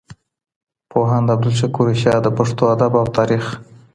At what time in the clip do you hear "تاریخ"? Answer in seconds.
3.17-3.45